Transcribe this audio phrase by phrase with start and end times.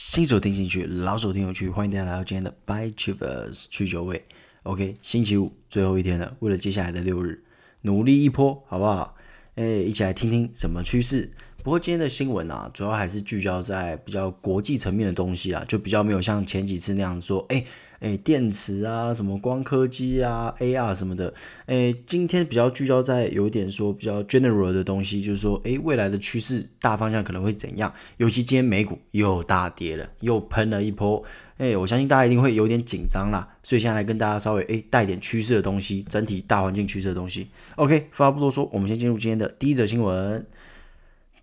[0.00, 4.24] 新手听进去，老手听有趣，欢迎大家来到今天的 By Travers 去酒味。
[4.62, 7.42] OK，星期五最后一天了，为了接下来的六日，
[7.82, 9.16] 努力一波，好不好？
[9.56, 11.32] 哎，一起来听听什么趋势。
[11.68, 17.62] 不过今天的新闻啊，主要还是聚焦在比较国际层面的东西啊，就比较没有像前几次那样说，哎。
[18.00, 21.34] 哎，电池啊，什么光刻机啊，AR 什么的。
[21.66, 27.92] 哎，今天比较聚焦在有点说比较 general 的东西，就是说，哎，未来的趋势大方向可能会怎样？
[28.18, 31.22] 尤其今天美股又大跌了，又喷了一波。
[31.56, 33.48] 哎，我相信大家一定会有点紧张啦。
[33.64, 37.48] 所以现在来跟大家稍微哎带点趋势的东西，整体大环境趋势的东西。
[37.74, 40.46] OK，话不多说，我们先进入今天的第一则新闻。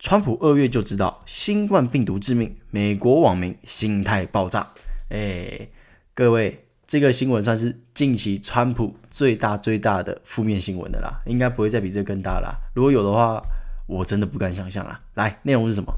[0.07, 4.67] 川普二月就知道新冠病毒致命，美国网民心态爆炸。
[5.09, 5.67] 哎。
[6.13, 12.55] 各位，这个新闻算是近期川普最大最大的负面新闻的啦，应该不会再比这更大啦。
[12.75, 13.41] 如果有的话，
[13.87, 15.01] 我真的不敢想象啦。
[15.15, 15.91] 来，内容是什么？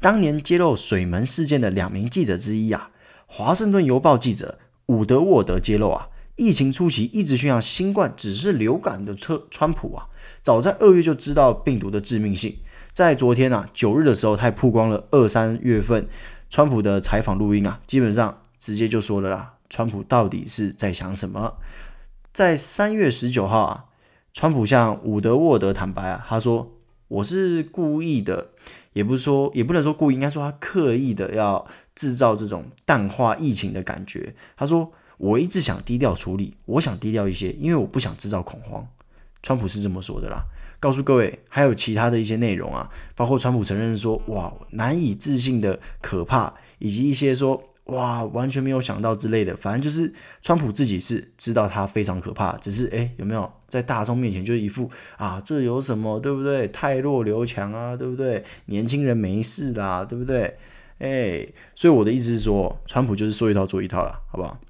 [0.00, 2.90] 当年揭露水门事件的两名记者之一啊，
[3.26, 10.08] 华盛顿邮报记者伍德沃德揭露啊，疫情初期一直宣扬新冠只是流感的特川普啊，
[10.42, 12.56] 早在二月就知道病毒的致命性。
[12.92, 16.06] 在昨天啊九日的时候，他还曝光了二三月份
[16.50, 19.54] 川普的采访录音啊，基本上直接就说了啦。
[19.70, 21.54] 川普到底是在想什么？
[22.34, 23.84] 在三月十九号啊，
[24.34, 26.72] 川普向伍德沃德坦白啊，他说
[27.08, 28.48] ：“我是故意的，
[28.92, 38.86] 也不是说，也不能说故意，应该说他刻意的要制造这种淡化疫情的感觉。”他说：“我一直想低调处理，我想低调一些，因为我不想制造恐慌。”
[39.42, 40.44] 川普是这么说的啦。
[40.80, 47.62] 告诉各位，还有其他的一些内容啊，包括川普承认说：“哇，难以置信的可怕”，以及一些说。
[47.86, 56.68] 哇，完全没有想到之类的，反正就是川普自己是知道他非常可怕，只是诶，有没有在大众面前就是一副啊，这有什么对不对？
[56.68, 58.44] 汰弱刘强啊，对不对？
[58.66, 60.56] 年轻人没事啦，对不对？
[60.98, 64.60] 诶，所以我的意思是说，川普就是说一套做一套啦，好不好？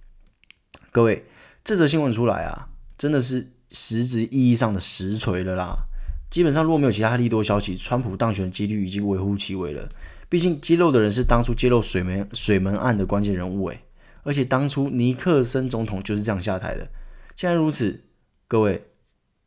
[0.91, 1.27] 各位，
[1.63, 5.77] 这则新闻出来啊，真的是实质意义上的实锤了啦。
[6.31, 9.89] 基本上如果没有其他利多消息，川普当选的几率已经微乎其微了。
[10.29, 13.81] 毕竟揭露的人是当初揭露水门水门案的关键人物诶，
[14.23, 16.89] 而且当初尼克森总统就是这样下台的。
[17.37, 18.05] 既然如此，
[18.49, 18.83] 各位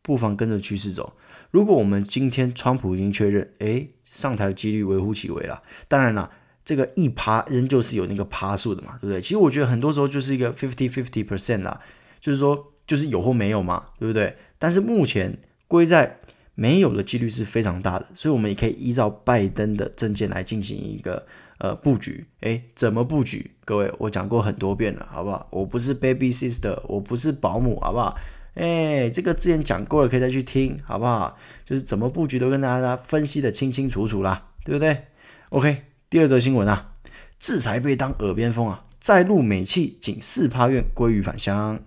[0.03, 1.13] 不妨跟着趋势走。
[1.49, 5.63] 如果我们今天川普已经确认，诶，上台的几率微乎其微了。
[5.87, 6.29] 当然了，
[6.63, 9.19] 这个一趴仍旧是有那个趴数的嘛，对不对？
[9.19, 11.81] 其实我觉得很多时候就是一个 fifty fifty percent 啦，
[12.19, 14.35] 就是说就是有或没有嘛，对不对？
[14.59, 15.37] 但是目前
[15.67, 16.19] 归在。
[16.57, 22.25] 没有的几率是非常大的，所以我们也可以依照拜登的政见来进行一个呃布局。
[22.39, 23.51] 诶，怎么布局？
[23.65, 25.45] 各位，我讲过很多遍了，好不好？
[25.51, 28.17] 我不是 baby sister，我不是保姆，好不好？
[28.53, 31.37] 诶，这个之前讲过了，可以再去听，好不好？
[31.65, 34.97] 就是怎么布局都跟大家分析得清清楚楚啦，对不对
[35.49, 36.93] ？OK，第二则新闻啊，
[37.37, 41.81] 制裁被当耳边风啊，再入美气仅四趴愿归于返乡。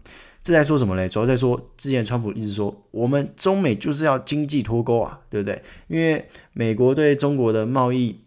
[0.48, 1.06] 是在说什么嘞？
[1.06, 5.62] 主要在说，之前川普一直说，我们中美就是要经济脱钩啊，对不对？
[5.88, 8.18] 因为美国对中国的贸易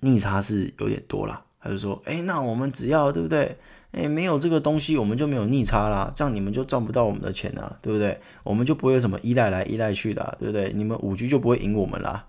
[0.00, 3.56] 逆差是有点多了，他就说，哎，那我们只要对不对？
[3.92, 8.20] 哎，没有这个东西，我们就没有逆差啦，这样你们就赚不到我们的钱啊，对不对？
[8.44, 10.70] 我们就不会有什么依赖来依赖去的，对不对？
[10.74, 12.26] 你们五 G 就不会赢我们啦，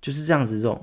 [0.00, 0.82] 就是这样子，这种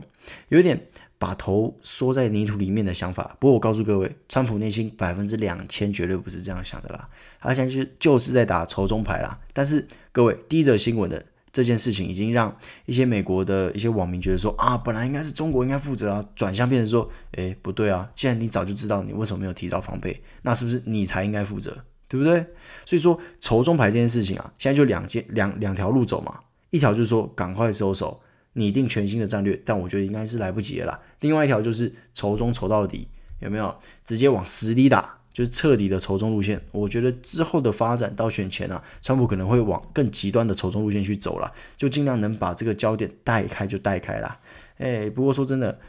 [0.49, 0.79] 有点。
[1.23, 3.33] 把头缩在泥土里面的想法。
[3.39, 7.07] 不过我告诉各位，川普内心百分之两千绝对不是这样想的啦。
[7.39, 9.39] 他现在就是就是在打仇中牌啦。
[9.53, 12.53] 但是各位，第一则新闻的这件事情已经让
[12.85, 20.21] 一些美国的一些网民觉得说啊，本来应该是中国应该负责啊，转向变成说，诶，不对啊，既然你早就知道，你为什么没有提早防备？
[20.41, 21.77] 那是不是你才应该负责？
[22.09, 22.45] 对不对？
[22.85, 26.41] 所以说仇中牌这件事情啊，现在就两件两两条路走嘛。
[26.69, 28.19] 一条就是说赶快收手。
[28.53, 30.99] 拟定全新的战略，但我觉得应该是来不及了啦。
[31.21, 33.07] 另外一条就是筹中筹到底，
[33.39, 33.75] 有没有
[34.05, 36.61] 直接往死里打，就是彻底的筹中路线？
[36.71, 44.39] 我觉得之后的发展到选前啊，川普可能会往更极端的筹中路线去走了，就尽量能把这个焦点带开就带开啦。
[44.77, 45.79] 哎，不过说真的，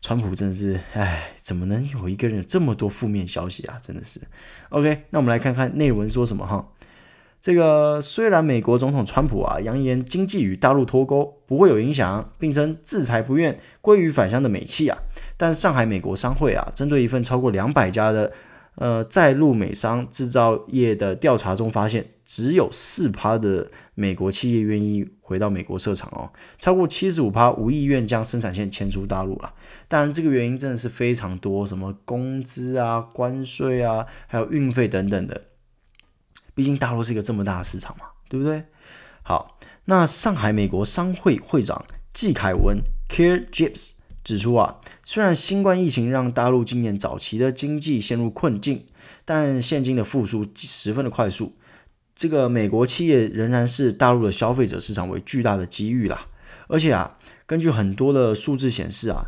[0.00, 3.78] 川普真的是，哎，怎么能有一个人有这么多负面消息啊？
[3.82, 4.20] 真的是。
[4.68, 6.68] OK，那我们来看看内文说什么哈。
[7.44, 14.96] 这个虽然美国总统川普啊扬言经济与大陆脱钩不会有影响，并称制裁不愿归于返乡的美企啊，
[15.36, 18.32] 但上海美国商会啊针对一份超过两百家的
[18.76, 29.52] 呃在陆美商制造业的调查中发现，只有四趴的美国企业愿意回到美国设厂哦，超过七十五趴无意愿将生产线迁出大陆了。
[29.86, 35.38] 当然，这个原因真的是非常多，什么工资啊、关税啊，还有运费等等的。
[36.54, 38.64] 毕竟大陆是一个这么大的市场嘛，对不对？
[39.22, 42.78] 好，那上海美国商会会长季凯文
[43.08, 43.92] Keir Gibbs
[44.22, 48.86] 指出啊，虽然新冠疫情让大陆今年早期的经济陷入困境，
[49.24, 51.56] 但现今的复苏十分的快速。
[52.14, 56.28] 这个美国企业仍然视大陆的消费者市场为巨大的机遇啦。
[56.68, 59.26] 而且啊，根据很多的数字显示啊，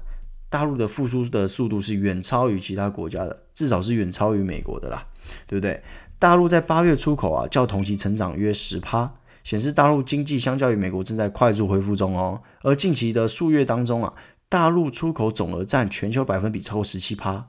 [0.49, 5.05] 大陆的复苏的速度是远超于其他国家的，至少是远超于美国的啦，
[5.47, 5.83] 对不对？
[6.19, 9.13] 大陆在八月出口啊，较同期成长约十趴，
[9.45, 12.41] 显示大陆经济相较于美国正在快速恢复中哦。
[12.63, 14.13] 而近期的数月当中啊，
[14.49, 17.49] 大陆出口总额占全球百分比超过十七趴，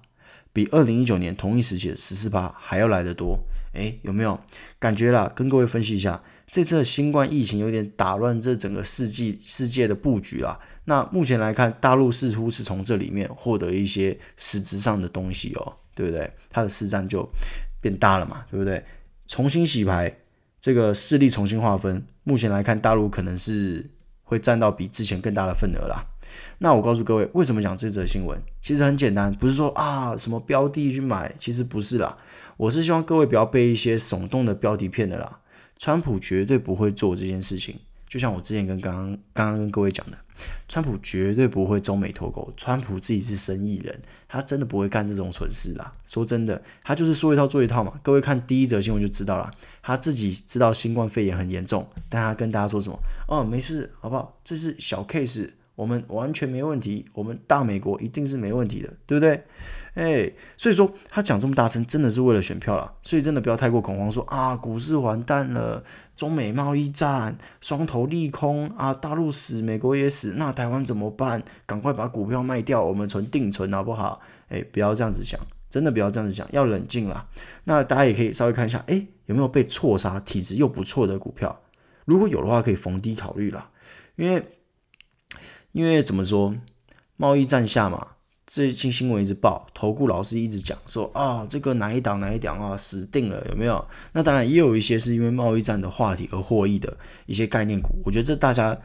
[0.51, 3.39] 比二零一九年同一时期的十四趴还要来得多。
[3.73, 4.37] 诶，有没有
[4.79, 5.31] 感觉啦？
[5.33, 6.21] 跟各位分析一下，
[6.51, 10.59] 这次的新冠疫情有点打乱这整个世纪世界的布局啦。
[10.85, 16.29] 那目前来看，大陆似乎是从这里面获得一些实质上的东西哦，对不对？
[16.49, 17.27] 它的市占就。
[17.81, 18.83] 变大了嘛，对不对？
[19.27, 20.17] 重新洗牌，
[20.59, 22.05] 这个势力重新划分。
[22.23, 23.89] 目前来看，大陆可能是
[24.23, 26.05] 会占到比之前更大的份额啦。
[26.59, 28.39] 那我告诉各位，为什么讲这则新闻？
[28.61, 32.17] 其实很简单，不是说啊什么标的去买，其实不是啦。
[32.57, 35.39] 我是希望各位不要被一些耸动的标题骗的啦。
[35.77, 37.79] 川普绝对不会做这件事情。
[38.07, 40.17] 就像我之前跟刚刚刚刚跟各位讲的，
[40.67, 42.51] 川普绝对不会中美脱钩。
[42.55, 45.93] 川普自己是生意人，他真的不会干这种蠢事啦。
[46.05, 47.99] 说真的，他就是说一套做一套嘛。
[48.01, 49.51] 各位看第一则新闻就知道了，
[49.83, 52.97] 他自己知道新冠肺炎很严重，但他跟大家说什么？
[53.27, 54.39] 哦，没事，好不好？
[54.43, 59.43] 这是小 case，我们完全没问题，我们大美国一定是没问题的，对不对？
[59.97, 62.93] 哎，所以说他讲这么大声，真的是为了选票啦。
[63.01, 65.83] 所以真的不要太过恐慌说，啊，股市完蛋了。
[66.15, 68.91] 中美贸易战，双头利空啊！
[68.91, 71.43] 大陆死，美国也死，那台湾怎么办？
[71.67, 74.19] 赶快把股票卖掉，我们存定存好不好？
[74.49, 75.39] 诶，不要这样子想，
[75.69, 77.27] 真的不要这样子想，要冷静啦。
[77.65, 81.61] 那大家也可以稍微看一下，诶，有没有被错杀、体质又不错的股票？
[82.05, 83.69] 如果有的话，可以逢低考虑啦。
[84.15, 84.43] 因为，
[85.71, 86.55] 因为怎么说，
[87.15, 88.07] 贸易战下嘛。
[88.47, 93.85] 最近新闻一直报，投顾老师一直讲说啊、哦，这个哪一档哪一档啊，死定了，有没有？
[94.13, 97.89] 那当然也有一些是因为贸易战的话题而获益的一些概念股。
[98.05, 98.75] 我觉得这大家，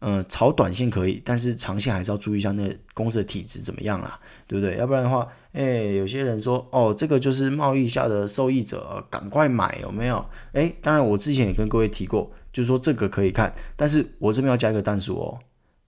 [0.00, 4.78] 嗯、炒短线可以，但是长线还是要注意一下那公司的体质怎么样啦，对不对？
[4.78, 5.62] 要不然的话，哎，
[5.92, 10.24] 有些人说哦，这个就是贸易下的受益者，赶快买，有没有？
[10.52, 15.38] 哎，当然我之前也跟各位提过，就是说这个可以看，但是我这边要加一个但书哦。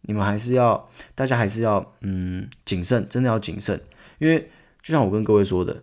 [0.07, 3.81] 你们还是要，大家还是要，嗯，谨慎，真的要谨慎，
[4.19, 4.51] 因为
[4.83, 5.83] 就像我跟各位说的，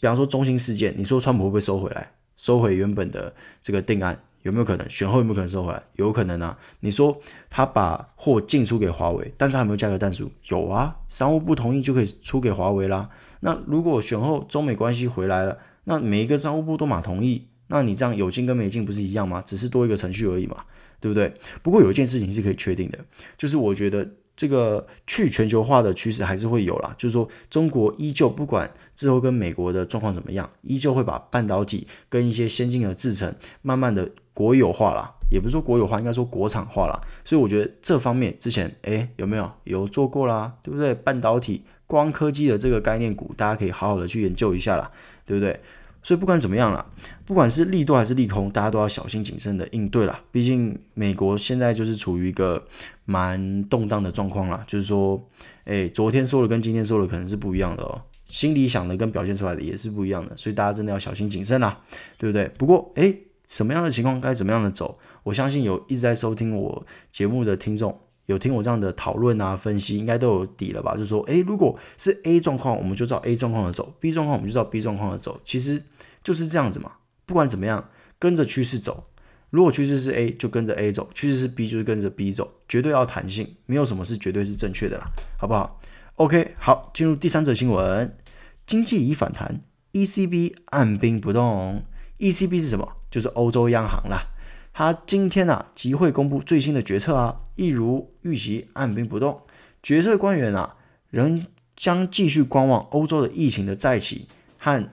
[0.00, 4.90] 比方说中心事件，你说川普会不会收回来，收回原本的这个定案，有没有可能？
[4.90, 5.82] 选后有没有可能收回来？
[5.94, 6.58] 有可能啊。
[6.80, 7.16] 你说
[7.48, 10.30] 他把货进出给华为，但是他有没有价格但书？
[10.48, 13.08] 有啊，商务部同意就可以出给华为啦。
[13.40, 19.40] 那如果选后中美关系回来了，那每一个商务部都马同意，那你这样有进跟没进不是一样吗？
[19.46, 20.64] 只是多一个程序而已嘛。
[21.04, 21.30] 对不对？
[21.62, 22.98] 不过有一件事情是可以确定的，
[23.36, 26.94] 就是我觉得这个去全球化的趋势还是会有啦。
[26.96, 36.98] 就是说，中国依旧不管之后跟美国的状况怎么样，依旧会把半导体跟一些先进的制程慢慢的国有化啦，也不是说国有化，应该说国产化啦。
[37.22, 40.54] 所以我觉得这方面之前诶有没有有做过啦？
[40.62, 40.94] 对不对？
[40.94, 44.90] 半导体、光科技的这个概念股，大家可以好好的去研究一下啦，
[45.26, 45.60] 对不对？
[46.04, 46.84] 所以不管怎么样啦，
[47.24, 50.22] 不管是利多还是利空，大家都要小心谨慎的应对啦。
[50.30, 52.62] 毕竟美国现在就是处于一个
[53.06, 55.20] 蛮动荡的状况啦，就是说，
[55.64, 61.80] 哎，昨天说的跟今天说的可能是不一样的哦，心里想的跟表现出来的也是不一样的，所以大家真的要小心谨慎啦，
[62.18, 62.46] 对不对？
[62.58, 63.12] 不过，哎，
[63.48, 64.98] 什么样的情况该怎么样的走？
[65.22, 70.94] 我相信有一直在收听我节目的听众，有听我这样的讨论啊、分析，应该都有底了吧？
[70.94, 75.40] 就是说，哎，如果是 A 状况，我们就照 A 状况的走；B 状况，我们就照 B 状况的走。
[75.44, 75.82] 其实。
[76.24, 76.90] 就是这样子嘛，
[77.26, 79.04] 不管怎么样，跟着趋势走。
[79.50, 82.50] 如果趋势是 A，就跟着 A 走；趋势是 B，就是跟着 B 走。
[82.66, 85.04] 绝对要弹性，没有什么是绝对是正确的啦，
[85.38, 85.78] 好不好
[86.14, 88.16] ？OK，好，进入第三则新闻，
[88.64, 89.60] 经济已反弹
[89.92, 91.84] ，ECB 按兵不动。
[92.18, 92.90] ECB 是什么？
[93.10, 94.26] 就是欧洲央行啦。
[94.74, 99.40] 他今天啊集会公布最新的决策啊，一如预期按兵不动。
[99.82, 100.76] 决策官员啊
[101.08, 104.28] 仍将继续观望欧洲的疫情的再起
[104.58, 104.86] 和。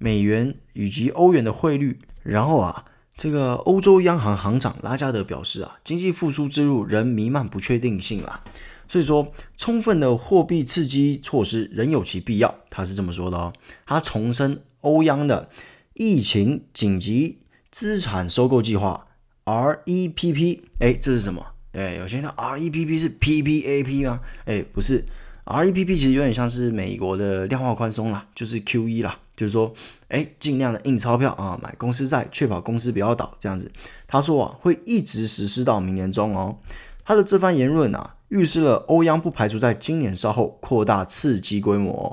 [0.00, 2.84] 美元以及欧元的汇率，然后啊，
[3.16, 8.44] 这个欧洲央行行长拉加德表示啊，经济复苏之路仍弥漫不确定性啦，
[8.86, 13.52] 所以说充分的货币刺激措施仍有其必要，他是这么说的哦。
[13.86, 15.50] 他重申欧央的
[15.94, 17.40] 疫情紧急
[17.72, 19.07] 资产收购计划
[19.48, 21.42] REPP，哎，这是什么？
[21.72, 24.20] 哎，有些人说 REPP 是 PPAP 吗？
[24.44, 25.02] 哎，不是
[25.46, 29.18] ，REPP 其实有点像是美国的量化宽松啦，就是 QE 啦。
[29.34, 29.72] 就是说，
[30.08, 33.70] 哎，尽量的印钞票啊，买公司债，确保公司不要倒，这样子。
[34.06, 36.58] 他说啊，会一直实施到明年中哦。
[37.04, 42.06] 他的这番言论啊，预示了欧央不排除在今年稍后扩大刺激规模哦。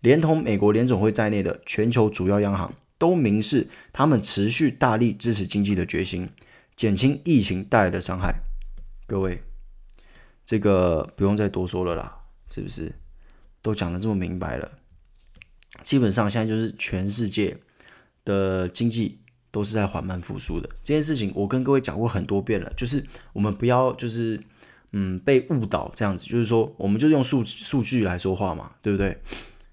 [0.00, 6.26] 连同美国联总会在内的全球主要央行都明示他们持续大力支持经济的决心，
[6.80, 8.40] 减轻疫情带来的伤害。
[9.06, 9.42] 各位，
[10.46, 12.90] 这个不用再多说了啦，是不是？
[13.60, 14.78] 都讲得这么明白了，
[15.84, 17.54] 基本上现在就是全世界
[18.24, 19.20] 的经济
[19.50, 20.66] 都是在缓慢复苏的。
[20.82, 24.42] 这件事情我跟各位讲过很多遍了，就是我们不要就是
[24.92, 29.20] 嗯被误导这样子，就是说我们就用数数据来说话嘛，对不对？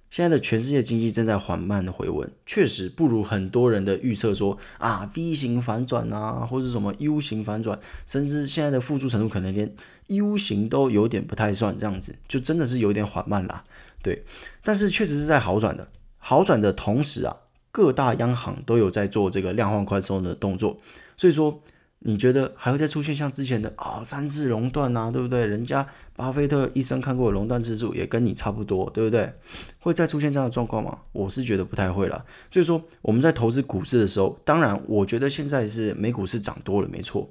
[0.10, 9.74] 现在的全世界经济正在缓慢的回稳，确实不如很多人的预测说啊 V 型反转啊，或者什么 U 型反转，甚至现在的复苏程度可能连
[10.08, 13.64] U 型都有点不太算，这样子就真的是有点缓慢啦。
[14.02, 14.24] 对，
[14.64, 17.36] 但是确实是在好转的，好转的同时啊，
[17.72, 20.80] 各大央行都有在做这个量化宽松的动作，
[21.16, 21.62] 所以说。
[22.00, 25.46] 你觉得还会再出现像之前的啊、哦、三次熔断呐，对不对？
[25.46, 25.86] 人家
[26.16, 29.34] 巴菲特一生看过的熔断次数也跟你差不多，对不对？
[29.80, 31.00] 会再出现这样的状况吗？
[31.12, 32.24] 我是觉得不太会了。
[32.52, 37.28] 所以说我们在投资股市的时候，当然我觉得现在是美股是涨多了，没错，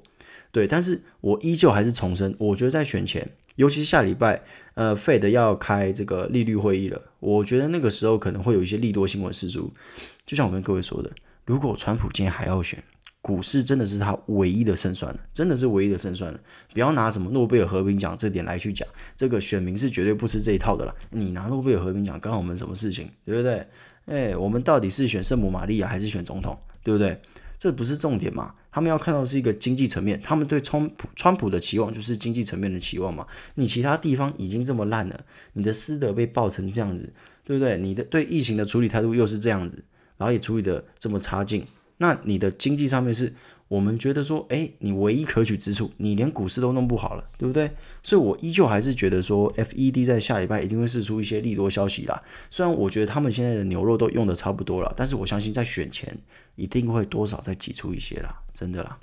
[0.51, 0.67] 对。
[0.67, 4.43] 但是我依旧还是重申，我觉得在选前，尤其下礼拜，
[4.73, 9.71] 呃，Fed 要开这个利率会议了，我觉得那个时候可能会有一些利多新闻释出。
[10.25, 11.09] 就像我跟各位说的，
[11.45, 12.83] 如果川普今天还要选。
[13.27, 16.39] 股市真的是他唯一的胜算了，真的是唯一的胜算了。
[16.71, 20.95] 不要拿什么诺贝尔和平奖这点来去讲，这个选民是绝对不吃这一套的了。
[21.09, 23.67] 你拿诺贝尔和平奖，干我们什么事情，对不对？
[24.05, 27.19] 哎，我们到底是选圣母玛利亚还是选总统，对不对？
[27.59, 28.53] 这不是重点嘛？
[28.71, 33.27] 他们要看到是一个经济层面，他们对川普川普的期望就是经济层面的期望嘛。
[33.55, 35.19] 你其他地方已经这么烂了，
[35.51, 37.11] 你的私德被爆成这样子，
[37.43, 37.77] 对不对？
[37.77, 39.83] 你的对疫情的处理态度又是这样子，
[40.15, 41.65] 然后也处理得这么差劲。
[41.97, 43.33] 那你的经济上面是
[43.67, 47.69] 我们觉得说，哎，你唯一可取之处，你连股市都弄不好了，对不对？
[48.01, 52.23] 所以我依旧还是觉得说，FED 在下礼拜一定会释出一些利多消息啦。
[52.49, 56.17] 虽然我觉得他们现在的牛肉都用的差不多了，但是我相信在选前
[56.55, 58.97] 一定会多少再挤出一些啦，真的啦，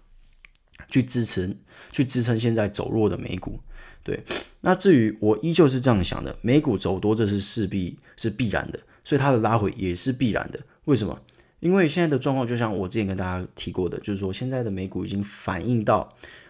[0.89, 1.55] 去支撑，
[1.91, 3.61] 去支撑现在走弱的美股。
[4.03, 4.23] 对，
[4.61, 10.61] 那至于我依旧是这样想的，美股走多这是势必是必然的，所以它的拉回也是必然的。
[10.85, 11.19] 为什么？
[11.65, 16.07] 因为现在的状况，就像我之前跟大家提过的，就是说现在的美股已经反映到，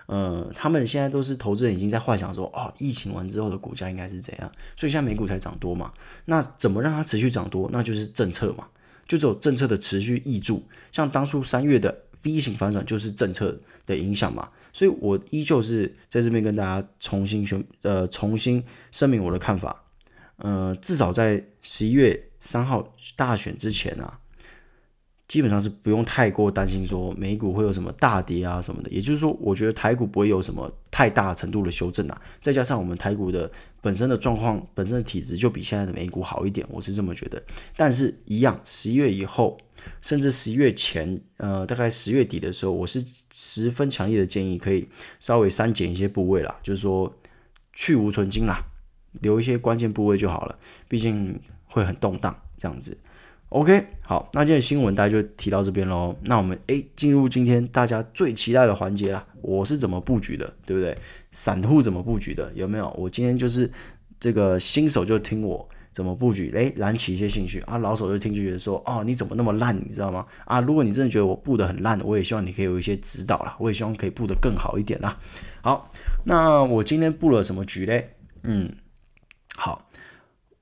[0.07, 5.93] 呃，他们现在都是投资人已经在幻想说，哦，疫情完之后的股价应该是怎样，所以现在美股才涨多嘛。
[6.25, 7.71] 那怎么让它持续涨多？
[7.73, 8.67] 那就是政策嘛，
[9.07, 10.61] 就只有政策的持续挹注。
[10.91, 13.57] 像当初三月的 V 型反转就是政策
[13.87, 14.49] 的影响嘛。
[14.73, 19.85] 所以我依旧是在这边跟大家重新宣，呃，重新声明我的看法。
[20.39, 24.19] 呃，至少在十一月三号大选之前啊。
[25.27, 32.23] 基本上是不用太过担心说美股会有什么大跌啊什么的，也就是说，我觉得台股不会有什么太大程度的修正啊。
[32.43, 33.51] 再加上我们台股的
[33.81, 37.43] 本身的状况、本身的体质就比现在的美股好一点，我是这么觉得。
[37.75, 39.59] 但是，一样，十一月以后，
[40.03, 43.03] 甚至十一月前，呃，大概十月底的时候，我是
[43.33, 44.87] 十分强烈的建议可以
[45.21, 47.11] 稍微删减一些部位啦，就是说
[47.73, 48.63] 去无存金啦，
[49.23, 50.59] 留一些关键部位就好了。
[50.87, 52.97] 毕竟会很动荡，这样子。
[53.55, 56.13] OK，好，那今天的新闻大家就提到这边喽。
[56.25, 59.25] 那我们诶进入今天大家最期待的环节啦。
[59.43, 60.99] 我是怎么布局的，对不对？
[61.31, 62.51] 散户怎么布局的？
[62.57, 62.93] 有没有？
[62.99, 63.71] 我今天就是
[64.19, 67.79] 这个新手就听我怎么布局，诶，燃起一些兴趣啊。
[67.79, 70.27] 老手就听就觉得说，哦，你怎么那么烂，你知道吗？
[70.47, 73.55] 啊，如果你真的觉得我布的很烂，我也希望你可以有一些指导啦。
[73.61, 75.17] 我也希望可以布的更好一点啦。
[75.63, 75.89] 好，
[76.25, 78.17] 那我今天布了什么局嘞？
[78.43, 78.69] 嗯，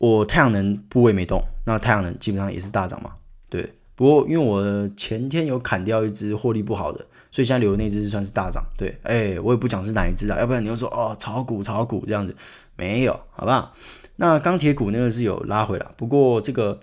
[0.02, 3.12] 我太阳能部位没动，那太阳能基本上也是大涨嘛，
[3.48, 3.72] 对。
[3.94, 6.98] 不过因为我前天有砍掉一只获利不好的，
[7.30, 8.98] 所以现在留的那只算是大涨，对。
[9.04, 12.34] 哎，我也不讲是哪一只啊，要不然你又说哦炒股炒股这样子，
[12.74, 13.72] 没有，好吧？
[14.16, 16.80] 那钢铁股那个是有拉回了，不过这个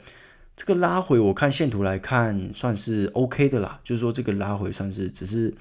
[0.56, 5.54] 这个拉回我看线图来看算是 OK 的啦，就是说这个拉回算是只是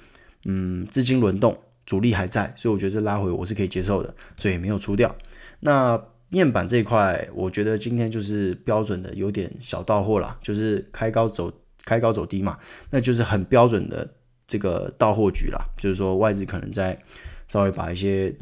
[0.45, 5.13] 嗯资金轮动，主力还在，所以我觉得这拉回我是可以接受的，所以没有出掉。
[5.59, 11.53] 那面板这一块，我觉得今天就是标准的有点小到货啦，就是开高走
[11.85, 12.59] 开高走低嘛，
[12.91, 14.07] 那就是很标准的
[14.47, 16.99] 这个到货局啦，就是说外资可能在
[17.47, 18.35] 稍微把一些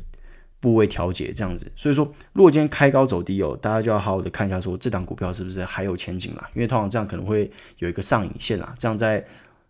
[0.59, 9.25] 部位调节这样子，所以说如果今天开高走低哦，大家就要好好的看一下说这档股票是不是还有前景啦，因为通常这样可能会有一个上影线啦，这样在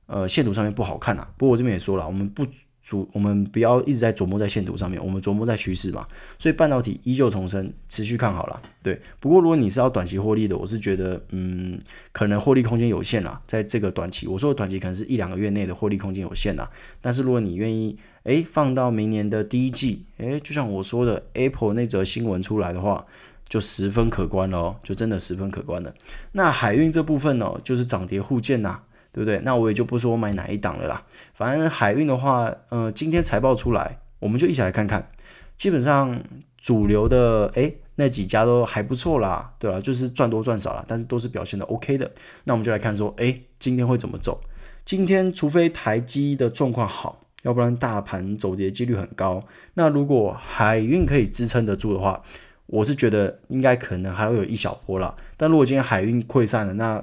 [0.06, 1.28] 呃线图上面不好看啦。
[1.37, 2.46] 不过我这边也说了，我们不
[2.87, 6.07] 主我们不要一直在琢磨在线图上面，我们琢磨在趋势嘛。
[6.38, 8.62] 所以半导体依旧重生，持续看好了。
[8.81, 11.76] 对，不过如果你是要短期获利的，我是觉得，嗯，
[12.12, 13.43] 可能获利空间有限啦。
[13.45, 16.71] 在这个短期，我说的短期可能是一两个月内的获利空间有限啦。
[17.00, 23.05] 但是如果你愿意，诶，放到明年的第一季，诶，就像我说的，Apple 那则新闻出来的话，
[23.49, 25.93] 就十分可观了哦，就真的十分可观了。
[26.31, 28.81] 那海运这部分呢，就是涨跌互见呐。
[29.16, 29.40] 对不对？
[29.44, 31.02] 那我也就不说我买哪一档了啦。
[31.32, 35.08] 反正海运的话，呃，今天财报出来，我们就一起来看看。
[35.56, 36.23] 基本上
[36.58, 39.80] 主流的诶那几家都还不错啦，对吧？
[39.80, 42.11] 就是赚多赚少啦，但是都是表现的 OK 的。
[42.44, 44.38] 那我们就来看说，诶，今天会怎么走？
[44.85, 49.42] 今天除非台积的状况好，要不然大盘走跌几率很高。
[49.73, 52.23] 那如果海运可以支撑得住的话，
[52.66, 55.14] 我是觉得应该可能还会有一小波啦。
[55.38, 57.02] 但如果今天海运溃散了，那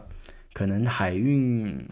[0.53, 1.85] 可能海运，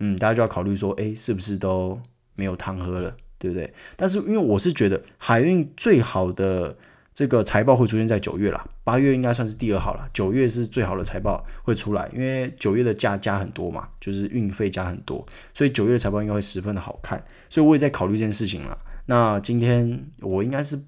[0.00, 2.00] 嗯， 大家就要考虑说，哎，是不是都
[2.34, 3.72] 没有汤喝了，对不对？
[3.96, 6.76] 但是因为我是觉得海运最好的
[7.12, 18.78] 这个财报会出现在九月啦，八月应该算是第二好了，九月是最好的财报会出来，因为九月的价加很多嘛，就是运费加很多，所以九月的财报应该会十分的好看，所以我也在考虑这件事情了。
[19.06, 20.82] 那今天我应该是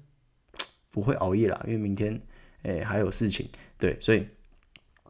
[0.91, 2.19] 不会熬夜啦，因为明天
[2.63, 4.27] 哎还有事情，对，所以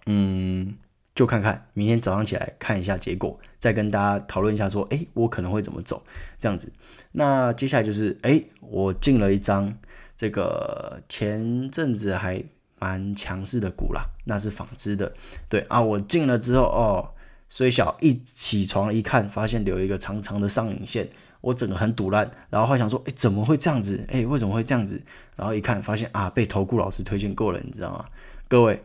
[0.06, 0.75] 嗯。
[1.18, 6.04] 就看看明天早上起来看一下结果，再跟大家讨论一下，说，哎，我可能会怎么走，
[6.40, 6.72] 这样子。
[7.14, 9.76] 那接下来就是，哎，我进了一张
[10.16, 12.44] 这个前阵子还
[12.78, 15.12] 蛮强势的股啦，那是纺织的，
[15.50, 17.10] 对啊，我进了之后，哦，
[17.50, 21.10] 虽小一起床一看，发现留一个长长的上影线，
[21.42, 24.06] 我整个很堵烂，然后还想说，哎，怎么会这样子？
[24.10, 25.02] 哎，为什么会这样子？
[25.36, 28.06] 然后一看，发现啊，被投顾老师推荐过了，你知道吗？
[28.48, 28.84] 各位，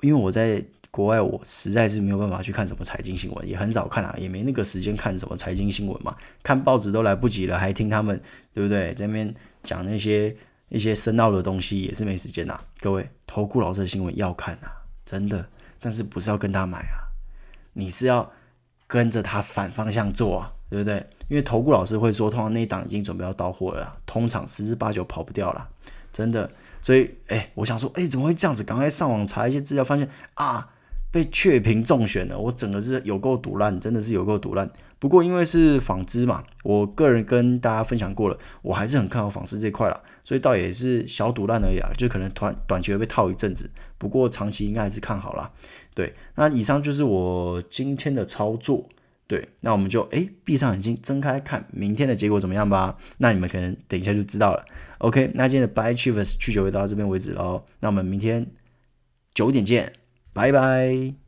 [0.00, 0.64] 因为我在。
[0.92, 8.20] 国外我实在是没有办法去看什么财经新闻，也很少看啊，也没那个时间看什么财经新闻嘛，看报纸都来不及了，还听他们
[8.52, 8.92] 对不对？
[8.92, 9.34] 在那边
[9.64, 10.36] 讲那些
[10.68, 12.60] 一些深奥的东西，也是没时间呐。
[12.80, 14.68] 各位，投顾老师的新闻要看呐，
[15.06, 15.48] 真的，
[15.80, 17.08] 但是不是要跟他买啊？
[17.72, 18.30] 你是要
[18.86, 20.98] 跟着他反方向做啊，对不对？
[21.28, 25.66] 因为投顾老师会说，通常那一档已经准备要到货了，通常十之八九跑不掉了，
[26.12, 26.50] 真的。
[26.82, 28.62] 所以，哎，我想说，哎，怎么会这样子？
[28.62, 30.68] 赶快上网查一些资料，发现啊。
[31.12, 34.68] 被雀屏中选了，我整个是有够赌烂，真的是有够赌烂。
[34.98, 45.50] 不过因为是纺织嘛，我个人跟大家分享过了，我还是很看好纺织这块了，所以倒也是小赌烂而已啊，就可能短短期会被套一阵子，不过长期应该还是看好啦。
[45.92, 48.88] 对，那以上就是我今天的操作。
[49.26, 52.96] 对，那我们就哎闭上眼睛，睁开看明天的结果怎么样吧。
[53.18, 54.64] 那你们可能等一下就知道了。
[54.98, 57.64] OK，那今天的 Buy Achievers 去九位到这边为止喽。
[57.80, 58.46] 那我们明天
[59.34, 60.01] 九点见。
[60.32, 61.21] 拜拜。